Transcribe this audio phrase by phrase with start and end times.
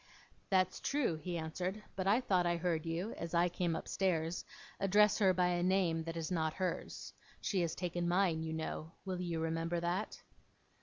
[0.49, 1.83] 'That's true,' he answered.
[1.95, 4.43] 'But I thought I heard you, as I came upstairs,
[4.79, 7.13] address her by a name that is not hers.
[7.39, 8.93] She has taken mine, you know.
[9.05, 10.19] Will you remember that?